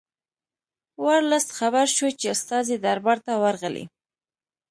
[1.05, 3.85] ورلسټ خبر شو چې استازي دربار ته ورغلي.